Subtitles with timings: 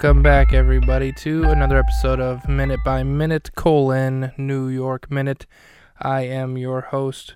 [0.00, 5.44] Welcome back, everybody, to another episode of Minute by Minute colon New York Minute.
[5.98, 7.34] I am your host,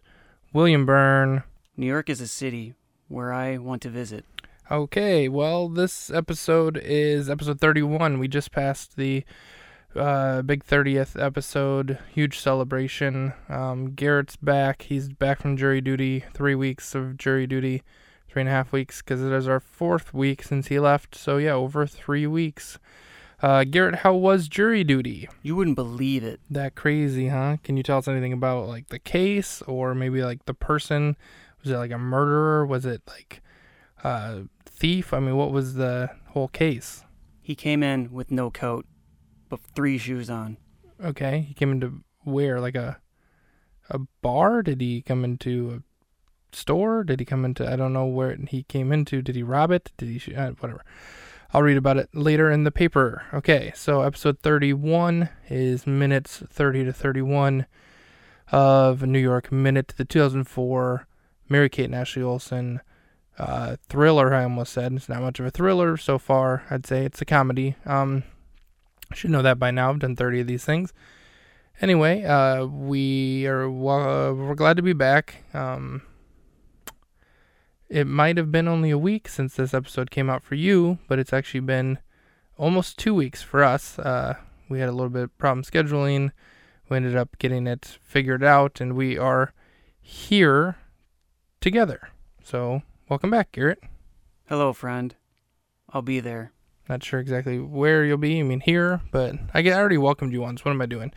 [0.52, 1.42] William Byrne.
[1.76, 2.74] New York is a city
[3.08, 4.24] where I want to visit.
[4.70, 8.20] Okay, well, this episode is episode 31.
[8.20, 9.24] We just passed the
[9.96, 13.32] uh, big 30th episode, huge celebration.
[13.48, 14.82] Um, Garrett's back.
[14.82, 17.82] He's back from jury duty, three weeks of jury duty,
[18.32, 21.14] three and a half weeks, because it is our fourth week since he left.
[21.14, 22.78] So, yeah, over three weeks.
[23.42, 25.28] Uh, Garrett, how was jury duty?
[25.42, 26.40] You wouldn't believe it.
[26.48, 27.58] That crazy, huh?
[27.62, 31.16] Can you tell us anything about like the case or maybe like the person?
[31.62, 32.64] Was it like a murderer?
[32.64, 33.42] Was it like
[34.02, 35.12] uh, thief?
[35.12, 37.04] I mean, what was the whole case?
[37.42, 38.86] He came in with no coat,
[39.48, 40.56] but three shoes on.
[41.04, 42.60] Okay, he came into where?
[42.60, 42.98] Like a
[43.90, 44.62] a bar?
[44.62, 45.82] Did he come into a
[46.54, 47.04] store?
[47.04, 47.70] Did he come into?
[47.70, 49.22] I don't know where he came into.
[49.22, 49.92] Did he rob it?
[49.96, 50.34] Did he?
[50.34, 50.84] Uh, whatever.
[51.54, 53.24] I'll read about it later in the paper.
[53.34, 57.66] Okay, so episode 31 is minutes 30 to 31
[58.50, 61.06] of New York Minute, the 2004
[61.48, 62.80] Mary Kate and Ashley Olsen
[63.38, 64.32] uh, thriller.
[64.32, 66.64] I almost said it's not much of a thriller so far.
[66.70, 67.76] I'd say it's a comedy.
[67.84, 68.22] Um,
[69.12, 69.90] should know that by now.
[69.90, 70.92] I've done 30 of these things.
[71.80, 75.44] Anyway, uh, we are uh, we're glad to be back.
[75.52, 76.02] Um,
[77.92, 81.18] it might have been only a week since this episode came out for you, but
[81.18, 81.98] it's actually been
[82.56, 83.98] almost two weeks for us.
[83.98, 84.34] Uh,
[84.70, 86.30] we had a little bit of problem scheduling.
[86.88, 89.52] We ended up getting it figured out, and we are
[90.00, 90.76] here
[91.60, 92.08] together.
[92.42, 93.80] So, welcome back, Garrett.
[94.48, 95.14] Hello, friend.
[95.90, 96.52] I'll be there.
[96.88, 98.40] Not sure exactly where you'll be.
[98.40, 100.64] I mean, here, but I get- I already welcomed you once.
[100.64, 101.12] What am I doing?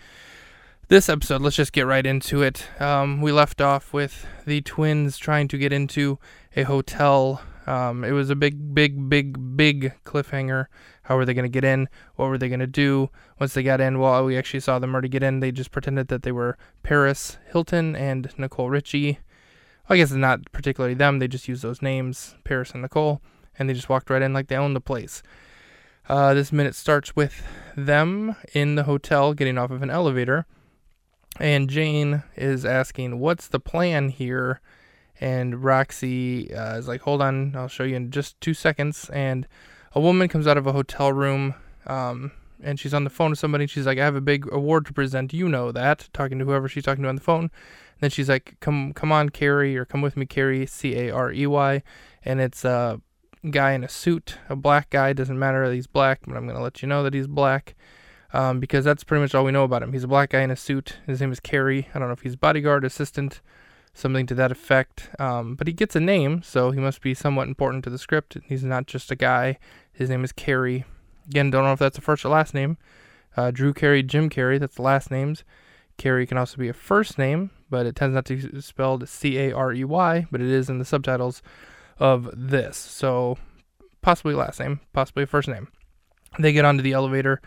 [0.88, 2.68] This episode, let's just get right into it.
[2.80, 6.20] Um, we left off with the twins trying to get into
[6.56, 7.42] a hotel.
[7.66, 10.68] Um, it was a big, big, big, big cliffhanger.
[11.02, 11.90] How were they going to get in?
[12.18, 13.10] What were they going to do
[13.40, 13.98] once they got in?
[13.98, 15.40] Well, we actually saw them already get in.
[15.40, 19.18] They just pretended that they were Paris Hilton and Nicole Richie.
[19.90, 21.18] I guess not particularly them.
[21.18, 23.24] They just used those names, Paris and Nicole,
[23.58, 25.24] and they just walked right in like they owned the place.
[26.08, 27.42] Uh, this minute starts with
[27.76, 30.46] them in the hotel getting off of an elevator.
[31.40, 34.62] And Jane is asking, What's the plan here?
[35.20, 39.10] And Roxy uh, is like, Hold on, I'll show you in just two seconds.
[39.12, 39.48] And
[39.94, 41.56] a woman comes out of a hotel room
[41.88, 42.32] um,
[42.62, 43.68] and she's on the phone with somebody.
[43.68, 45.34] She's like, I have a big award to present.
[45.34, 46.10] You know that.
[46.14, 47.44] Talking to whoever she's talking to on the phone.
[47.44, 51.12] And then she's like, Come, come on, Carey, or come with me, Carey, C A
[51.12, 51.84] R E Y.
[52.24, 53.02] And it's a
[53.52, 55.12] guy in a suit, a black guy.
[55.12, 57.76] Doesn't matter that he's black, but I'm going to let you know that he's black
[58.34, 59.94] um, because that's pretty much all we know about him.
[59.94, 60.98] He's a black guy in a suit.
[61.06, 61.88] His name is Carey.
[61.94, 63.42] I don't know if he's bodyguard, assistant,
[63.94, 65.10] something to that effect.
[65.20, 68.38] Um, but he gets a name, so he must be somewhat important to the script.
[68.46, 69.58] He's not just a guy.
[69.92, 70.86] His name is Carey.
[71.28, 72.78] Again, don't know if that's a first or last name.
[73.38, 75.44] Uh, Drew Carey, Jim Carrey, that's the last names.
[75.98, 79.38] Carey can also be a first name, but it tends not to be spelled C
[79.38, 81.42] A R E Y, but it is in the subtitles
[82.00, 82.78] of this.
[82.78, 83.38] So
[84.02, 85.70] possibly last name, possibly first name.
[86.38, 87.42] They get onto the elevator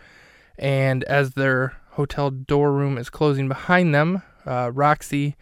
[0.59, 5.35] and as their hotel door room is closing behind them, uh, Roxy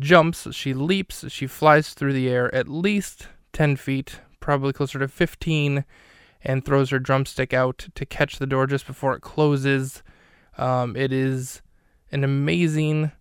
[0.00, 5.06] jumps, she leaps, she flies through the air at least 10 feet, probably closer to
[5.06, 5.84] 15,
[6.42, 10.02] and throws her drumstick out to catch the door just before it closes.
[10.58, 11.62] Um, it is
[12.10, 13.12] an amazing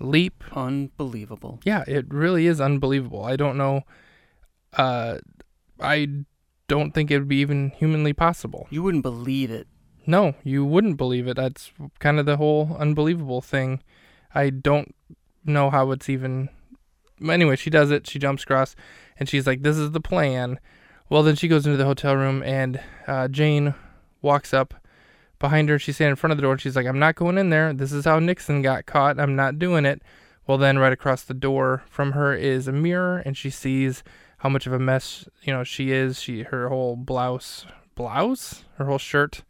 [0.00, 0.42] leap.
[0.52, 1.60] Unbelievable.
[1.64, 3.24] Yeah, it really is unbelievable.
[3.24, 3.82] I don't know.
[4.76, 5.18] Uh,
[5.80, 6.08] I
[6.66, 8.66] don't think it would be even humanly possible.
[8.70, 9.68] You wouldn't believe it.
[10.06, 11.36] No, you wouldn't believe it.
[11.36, 13.82] That's kind of the whole unbelievable thing.
[14.34, 14.94] I don't
[15.44, 16.48] know how it's even.
[17.22, 18.08] Anyway, she does it.
[18.08, 18.74] She jumps across,
[19.18, 20.58] and she's like, "This is the plan."
[21.08, 23.74] Well, then she goes into the hotel room, and uh, Jane
[24.22, 24.74] walks up
[25.38, 25.78] behind her.
[25.78, 27.72] She's standing in front of the door, she's like, "I'm not going in there.
[27.72, 29.20] This is how Nixon got caught.
[29.20, 30.02] I'm not doing it."
[30.46, 34.02] Well, then right across the door from her is a mirror, and she sees
[34.38, 36.20] how much of a mess you know she is.
[36.20, 39.44] She her whole blouse, blouse, her whole shirt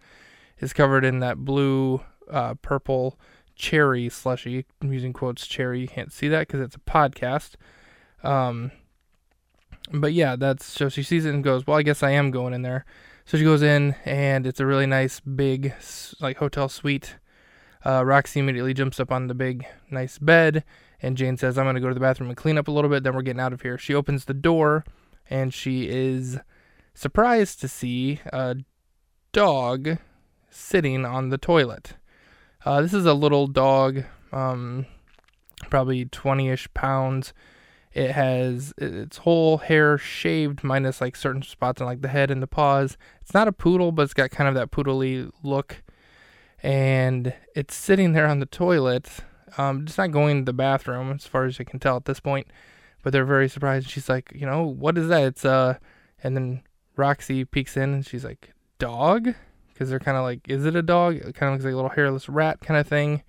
[0.62, 2.00] is covered in that blue,
[2.30, 3.18] uh, purple
[3.54, 4.64] cherry slushy.
[4.80, 5.80] I'm using quotes cherry.
[5.80, 7.56] You can't see that because it's a podcast.
[8.22, 8.70] Um,
[9.92, 12.54] but yeah, that's so she sees it and goes, "Well, I guess I am going
[12.54, 12.84] in there."
[13.24, 15.74] So she goes in, and it's a really nice big
[16.20, 17.16] like hotel suite.
[17.84, 20.64] Uh, Roxy immediately jumps up on the big nice bed,
[21.02, 23.02] and Jane says, "I'm gonna go to the bathroom and clean up a little bit.
[23.02, 24.84] Then we're getting out of here." She opens the door,
[25.28, 26.38] and she is
[26.94, 28.56] surprised to see a
[29.32, 29.98] dog
[30.52, 31.94] sitting on the toilet.
[32.64, 34.87] Uh, this is a little dog, um,
[35.69, 37.32] probably 20 ish pounds,
[37.93, 42.43] It has its whole hair shaved, minus like certain spots on like the head and
[42.43, 42.96] the paws.
[43.20, 45.82] It's not a poodle, but it's got kind of that poodly look.
[46.62, 49.10] And it's sitting there on the toilet.
[49.58, 52.20] Um, it's not going to the bathroom, as far as I can tell at this
[52.20, 52.46] point.
[53.02, 53.90] But they're very surprised.
[53.90, 55.25] She's like, you know, what is that?
[55.25, 55.78] It's uh,
[56.22, 56.62] and then
[56.96, 59.34] Roxy peeks in and she's like, dog,
[59.72, 61.16] because they're kind of like, is it a dog?
[61.16, 63.22] It kind of looks like a little hairless rat kind of thing.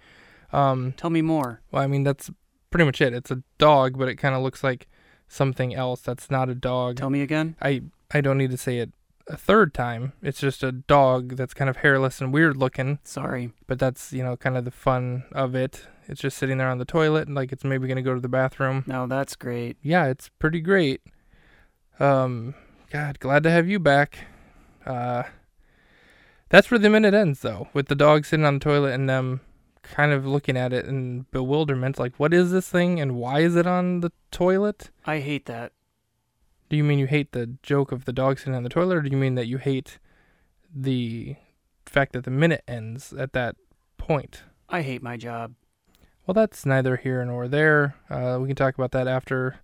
[0.51, 1.61] Um, Tell me more.
[1.71, 2.29] well, I mean, that's
[2.69, 3.13] pretty much it.
[3.13, 4.87] It's a dog, but it kind of looks like
[5.27, 6.97] something else that's not a dog.
[6.97, 7.55] Tell me again.
[7.61, 8.91] I I don't need to say it
[9.27, 10.13] a third time.
[10.21, 13.51] It's just a dog that's kind of hairless and weird looking, Sorry.
[13.67, 15.87] but that's, you know, kind of the fun of it.
[16.07, 18.19] It's just sitting there on the toilet and like it's maybe going to go to
[18.19, 18.83] the bathroom.
[18.85, 19.77] No, that's great.
[19.81, 21.01] Yeah, it's pretty great.
[21.99, 22.55] Um
[22.91, 24.19] god, glad to have you back.
[24.85, 25.23] Uh
[26.53, 29.41] that's where the minute ends though, with the dog sitting on the toilet and them
[29.81, 33.55] kind of looking at it in bewilderment like what is this thing and why is
[33.55, 34.91] it on the toilet?
[35.03, 35.71] I hate that.
[36.69, 39.01] Do you mean you hate the joke of the dog sitting on the toilet, or
[39.01, 39.97] do you mean that you hate
[40.71, 41.37] the
[41.87, 43.55] fact that the minute ends at that
[43.97, 44.43] point?
[44.69, 45.55] I hate my job.
[46.27, 47.95] Well, that's neither here nor there.
[48.11, 49.55] Uh, we can talk about that after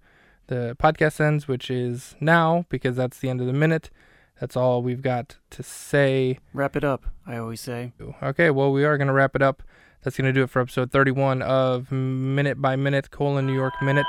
[0.47, 3.91] the podcast ends, which is now, because that's the end of the minute.
[4.39, 6.39] That's all we've got to say.
[6.53, 7.93] Wrap it up, I always say.
[8.23, 9.63] Okay, well, we are going to wrap it up.
[10.03, 13.73] That's going to do it for episode 31 of Minute by Minute, colon New York
[13.81, 14.05] Minute.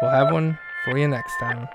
[0.00, 1.68] We'll have one for you next time.